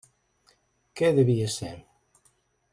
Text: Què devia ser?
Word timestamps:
Què 1.01 1.11
devia 1.19 1.53
ser? 1.59 1.71